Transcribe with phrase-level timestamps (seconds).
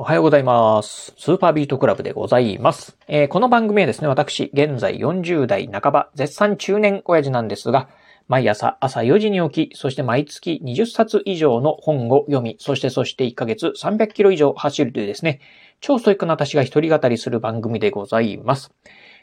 [0.00, 1.12] おはようございます。
[1.18, 2.96] スーパービートクラブでございます。
[3.06, 7.90] えー、この番組はですね、私、現在40代半ば、絶賛中年親父なんですが、
[8.26, 15.40] 毎朝朝4時に起き、そして毎月20冊以上の本を読み、そしてそして1ヶ月300キロ以上走るというですね、
[15.82, 18.72] 超ストイックな私が一人語りする番組でございます。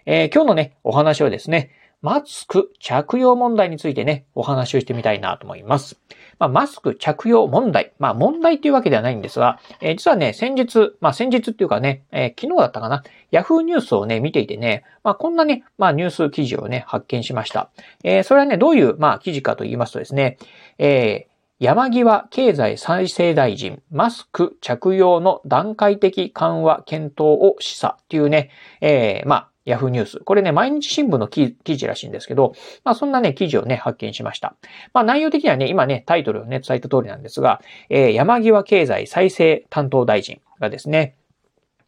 [0.05, 1.71] えー、今日のね、お話はですね、
[2.01, 5.99] マスク着用問題についてね、お話をしてみたいなと思います。
[6.37, 7.93] まあ、マスク着用問題。
[7.97, 17.69] まあ、問題っていうわけではないんですが、えー、実はね、先日、まあ、先日っていうかね、えー、昨日だったかな、ヤフーニュースをね、見ていてね、まあ、こんなね、まあ、ニュース記事をね、発見しました。
[18.03, 20.37] えー、それはね、どういう、まあ、記事かと言いますとですね、
[20.77, 28.51] えー、山際経済再生大臣、マスク着用の段階的緩和検討を示唆っていうね、
[28.81, 30.19] えー、まあ、ヤフーニュース。
[30.19, 32.53] これね、毎日新聞の記事らしいんですけど、
[32.85, 34.55] まあそんなね、記事をね、発見しました。
[34.93, 41.15] まあ内容的にはね、今ね、タイトルをね、伝えた通りなんですが、えー、山際経済再生担当大臣がですね、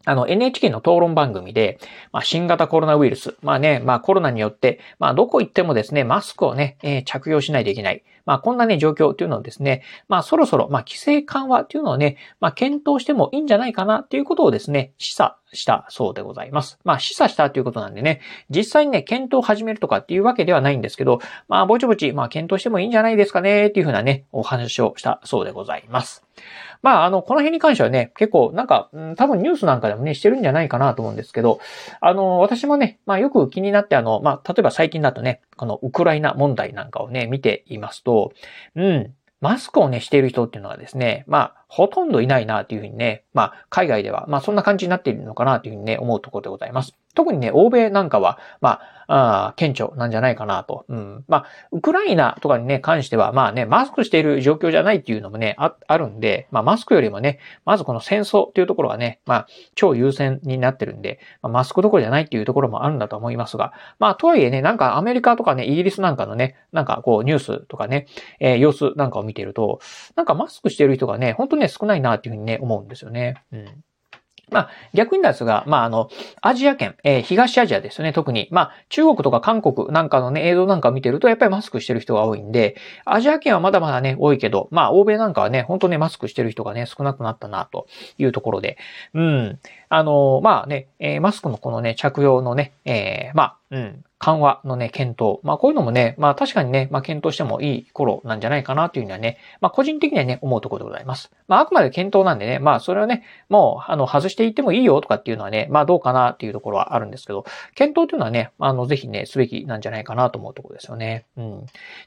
[0.05, 1.79] あの、NHK の討論番組で、
[2.11, 8.03] まあ、新型コロナウイルス、まあね、まあコロナによって、まあどこ行ってもですね、マスクをね、えー、着用しないといけない。
[8.25, 16.79] まあこんなね、状況っていうのをですね、まあそろそろ、まあ規制緩和っていうのをね、まあ検討してもいいんじゃないかなっていうことをですね、示唆したそうでございます。
[16.83, 26.23] まあ示唆したということなんでね、実際にね、検討を始めるとかっていうわけではないんですけど、まあぼちぼち、まあ検討してもいいんじゃないですかねっていうふうなね、お話をしたそうでございます。
[26.81, 31.59] まあ、あの、この辺に関してはね、結構、なんか、うん、多分ニュースなんかでもね、してるんじゃないかなと思うんですけど、
[31.99, 38.31] あの、私もね、まあ、よく気になって、あの、まあ、例えば最近だとね、このウクライナ問題なんかをね、見ていますと、
[38.75, 46.93] うん、マスクをね、している人っていうのはですね、まあ、ほとんどいないなというふうにね、まあ、海外では、まあ、そんな感じになっているのかなというふうにね、思うところでございます。
[47.15, 50.85] 特にね、欧米なんかは、まあ、あ顕著なんじゃないかなと。
[50.87, 51.25] うん。
[51.27, 68.05] まあ、ウクライナとかにね、関しては、まあね、マスクしている状況じゃないっていうのもね、あ、あるんで、まあ、マスクよりもね、まずこの戦争っていうところがね、まあ、超優先になってるんで、まあ、マスクどころじゃないっていうところもあるんだと思いますが、まあ、とはいえね、なんかアメリカとかね、イギリスなんかのね、なんかこう、ニュースとかね、
[68.39, 69.79] えー、様子なんかを見てると、
[70.15, 73.43] なんかマスクしてる人がね、本当ね、少ないなっていうふうにね、思うんですよね。
[73.51, 73.83] うん。
[74.51, 76.09] まあ、逆にですが、まあ、あの、
[76.41, 78.47] アジア圏、えー、東アジアですね、特に。
[78.51, 87.87] まあ、中国とか韓国なんかのね、映像なんか見てると、やっぱりマスクしてる人が多いんで、アジア圏はまだまだね、多いけど、まあ、欧米なんかはね、ほんとね、マスクしてる人がね、少なくなったな、と
[88.17, 88.77] いうところで。
[89.13, 89.59] うん。
[89.89, 95.39] あの、まあね、えー、マスクのこのね、着用のね、えー、まあ、うん、緩和のね、検討。
[95.43, 101.31] まあこういうのもね、まあ確かにね、まあ検討してもいい頃なんじゃないかなというにはね、まあ個人的にはね、思うところでございます。
[101.47, 111.25] まああくまで検討なんでね、まあそれをね、もう、あの、外していってもいいよとかっていうのはね、まあどうかなっていうところはあるんですけど、検討というのはね、あの、ぜひね、すべきなんじゃないかなと思うところですよね。
[111.37, 111.59] うん。
[111.59, 111.61] っ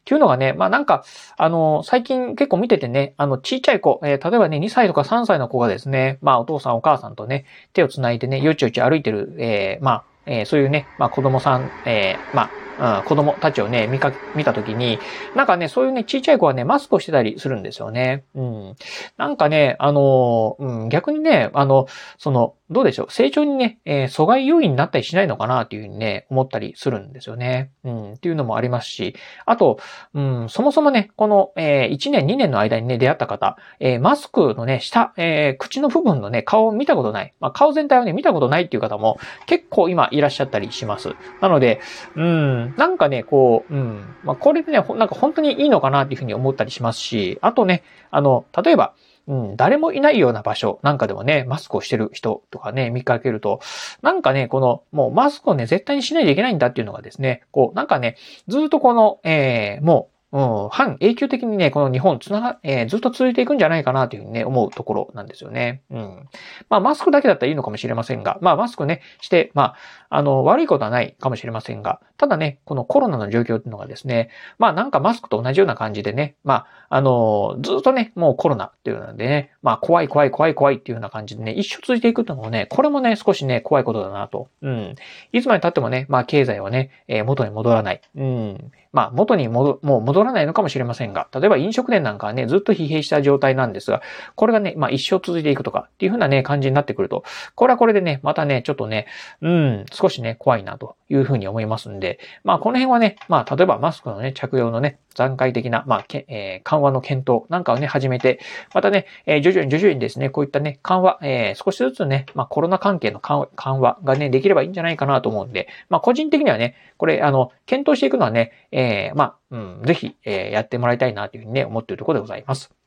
[0.04, 1.04] ていうのがね、まあなんか、
[1.38, 12.42] あの、最近結構見ててね、あの、ちっちゃい子、えー、例えばね、2歳とか3歳の子がですね、まあお父さんお母さんとね、手を繋いでね、よちよち歩いてる、えー、まあ、えー、そういうね、まあ子供さん、えー、ま
[12.78, 14.98] あ、うん、子供たちをね、見か、見たときに、
[15.34, 18.24] なんかね、そういうね、ちっちゃい子はね、マスクをしてたりするんですよね。
[18.34, 18.76] うん。
[19.18, 21.86] なんかね、あの、うん、逆にね、あの、
[22.18, 23.06] その、どうでしょう？
[23.10, 27.70] 成長にね、えー、阻害要因になったりしないのかなっていうふうにね、思ったりするんですよね。
[27.84, 29.14] うん、っていうのもありますし、
[29.46, 29.78] あと、
[30.14, 37.34] うん、そもそもね、この、えー、1年、2年の間にね、出会った方、えー、マスクのね、下、えー、口の部分のね、顔を見たことない。
[37.40, 41.14] まあ、顔全体をね、見たことないっていう方も結構今いらっしゃったりします。
[41.40, 41.80] なので、
[42.16, 48.94] うん、なんかね、こう、うん、まあ、これでね、なんか本当にいいのかなっていうふうに思ったりしますし、あとね、あの、例えば、
[49.28, 53.60] うん、誰もいないような場所なんかでもね、マスクをしてる人とかね、見かけると、
[54.02, 58.16] なんかね、この、もうマスクをね、絶対にしないといけないんだっていうのがですね、こう、なんかね、
[58.48, 65.82] ずっとこの、えー、もう、うん、半永久的にね、この日本つなが、えー、ずっと続いていくんじゃないかなというふうにね、思うところなんですよね。
[65.90, 66.28] うん。
[66.70, 69.76] まあ、マスクだけだったらいいのかもしれませんが、まあ、マスクね、して、まあ、
[70.08, 84.48] あの、悪いことはないかもしれませんが、ただね、このコロナの状況っていうのがですね、まあ、なんかマスクと同じような感じでね、まあ、あの、ずっとね、もうコロナっていうのでね、まあ、怖い怖い怖い怖いっていうような感じでね、一生続いていくっていうのもね、これもね、少しね、怖いことだなと。
[84.62, 84.94] うん。
[85.32, 88.00] いつまで経ってもね、まあ、経済はね、えー、元に戻らない。
[88.16, 88.72] うん。
[88.92, 94.02] まあ、元に戻、もう戻らないのかもしれませんが、例えば飲食店なんかはね、ずっと疲弊した状態なんですが、
[94.34, 97.24] これがね、まあ一生続いていくとかっていうふうなね、感じになってくると、
[97.54, 99.06] これはこれでね、またね、ちょっとね、
[99.40, 108.40] うん、少しね、怖いなという風に思いますんで、まあこの辺はね、まあ例えばマスクのね、着用のね、段階的な、まあ、えー、緩和の検討なんかをね、始めて、
[108.74, 113.48] またね、えー、徐々に徐々にですね、こういったね、緩和、えー、少しずつね、まあ、コロナ関係の緩
[113.80, 122.81] 和がね、できればいいんじゃないかなと思うんで、まあ、個人的にはね、これ、あの、検討していくのはね、えー、まあ、うん、ぜひ、えー、やってもらいたいなというふうにね、思っているところでございます。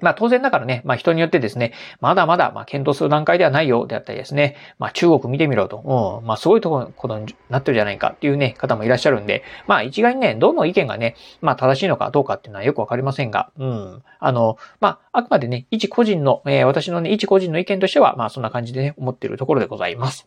[0.00, 20.26] まあ当然だからね、まあ人によってですね、まだまだまあ検討する段階ではないよであったりですね、まあ中国見てみろと、うん、まあすごいとこことになってるじゃないかっていうね、方もいらっしゃるんで、まあ一概にね、どの意見がね、まあ正しいのかどうかっていうのはよくわかりませんが、うん、あの、まああくまでね、一個人の、えー、私のね、一個人の意見としては、まあそんな感じでね、思っているところでございます。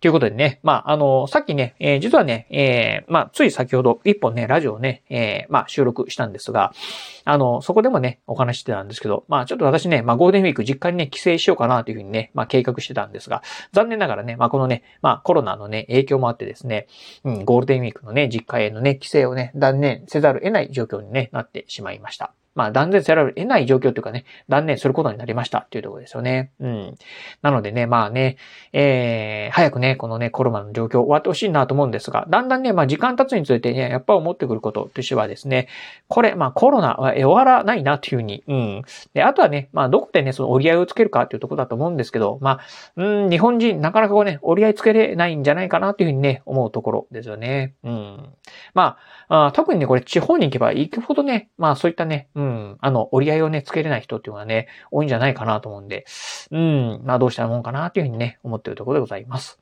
[0.00, 6.72] ということでね、まあ、あの、さっきね、えー、実はね、えー、まあ、つい先ほど一本ね、ラジオをね、えー、まあ、収録したんですが、
[7.24, 13.42] あの、そこでもね、お話してたんですけど、まあ、ちょっと私ね、まあ、ゴールデンウィーク実家にね、帰省しようかなというふうにね、まあ、計画してたんですが、
[13.72, 16.86] 残念ながらね、まあ、このね、まあ、コロナのね、影響もあってですね、
[17.24, 22.37] うん、ゴールデンウィークのね、実家へのね、帰省をね、断念せざるを得ない状況にね、なってしまいました。
[22.58, 26.50] まあ、断念せられない状況というかね、断念することになりましたっていうところですよね。
[26.58, 26.98] うん。
[27.40, 28.36] なのでね、まあね、
[28.72, 35.68] えー、早くね、このね、コロナの状況終わってほしいなと思うんですが、だんだんね、まあ時間経つにつれてね、やっぱ思ってくることとしてはですね、
[36.08, 38.82] これ、まあコロナは終わらないなっていうふうに、うん。
[39.14, 42.60] で、あとはね、まあどこでね、その折り合いをつけるかっていうところだと思うんですけど、まあ、
[42.96, 47.74] うん、日本人なかなかこうね、折り合いつけれないんじゃないかなっていうふうにね、思うところですよね。
[47.84, 48.28] うん。
[48.74, 48.96] ま
[49.28, 52.78] あ、あ特にね、これ地方に行けば行くほどね、まあそういったね、うん、ん。
[52.80, 56.04] あの、折り合いをね、つけれない人っていうのはね、多いんじゃないかなと思うんで、
[56.50, 59.58] うん、まあどうしたらもんかなっていうふうにね、思ってるところでございます。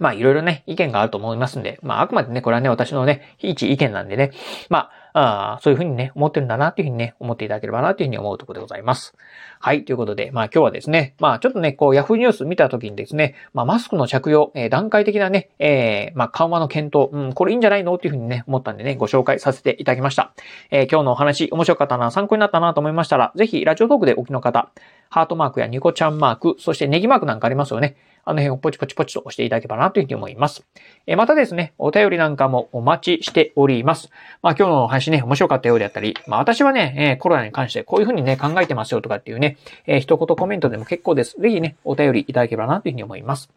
[0.00, 4.32] まあいろいろね、意見があると思いますんで、まああくまでね、これはね、私のね、一意見なんでね、
[4.68, 9.14] まあ、あそういうふうにね、思ってるんだなというふうにね、思っていただければなというふうに思うところでございます。
[9.60, 20.32] はい、ということで、まあ今日はですね、まあちょっとね、こう、ヤフーニュース見たときにですね、まあマスクの着用、えー、段階的なね、えー、まあ緩和の検討、うん、これいいんじゃないのっていうふうにね、思ったんでね、ご紹介させていただきました。
[20.70, 24.70] えー、今日のお話、面白かったな、参考になったなと思いましたら、ぜひ、ラジオトークでお聞きの方、
[25.12, 27.96] ハートマークやニコちゃんマーク、そしてネギマークなんかありますよね。
[28.24, 30.64] あの辺をポチポチポチと押していただければなというふうに思います。
[31.06, 34.10] えまたですね、お便りなんかもお待ちしております。
[34.40, 41.38] まあ今日の配信ね、面白かったようであったり、まあ私はね、えコロナに関してこういうふうにね、考えてますよとかっていうね、え、一言コメントでも結構です。
[41.38, 43.50] ぜひね、お便りいただければなというふうに思います。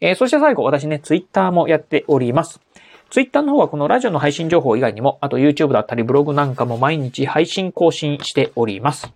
[0.00, 2.60] え、そして最後、私ね、ツイッターもやっております。
[3.10, 9.12] ツイッターの方はこのラジオの配信情報以外にも、あと YouTube だったりブログなんかも毎日配信更新しております。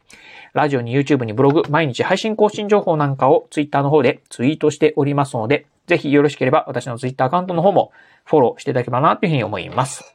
[0.53, 7.93] ラジオに YouTube にブログ、毎日配信更新情報なんかを Twitter の方でツイートしておりますので、ぜひよろしければ私の Twitter アカウントの方も
[8.25, 10.15] フォローしていただければなというふうに思います。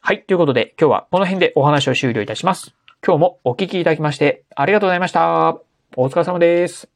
[0.00, 0.22] はい。
[0.22, 2.74] ということで今日はこの辺でお話を終了いたします。
[3.04, 5.58] 今日もお聞きいただきましてありがとうございました。
[5.96, 6.93] お疲れ様です。